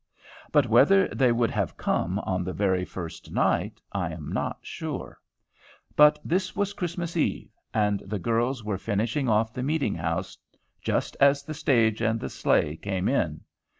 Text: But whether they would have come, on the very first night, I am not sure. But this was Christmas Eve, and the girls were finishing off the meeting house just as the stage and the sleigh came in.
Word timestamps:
But 0.51 0.65
whether 0.67 1.07
they 1.09 1.31
would 1.31 1.51
have 1.51 1.77
come, 1.77 2.17
on 2.17 2.43
the 2.43 2.53
very 2.53 2.83
first 2.85 3.29
night, 3.31 3.79
I 3.91 4.09
am 4.11 4.29
not 4.31 4.57
sure. 4.63 5.19
But 5.95 6.17
this 6.25 6.55
was 6.55 6.73
Christmas 6.73 7.15
Eve, 7.15 7.51
and 7.71 7.99
the 8.07 8.17
girls 8.17 8.63
were 8.63 8.79
finishing 8.79 9.29
off 9.29 9.53
the 9.53 9.61
meeting 9.61 9.93
house 9.93 10.39
just 10.81 11.15
as 11.19 11.43
the 11.43 11.53
stage 11.53 12.01
and 12.01 12.19
the 12.19 12.31
sleigh 12.31 12.77
came 12.77 13.07
in. 13.07 13.41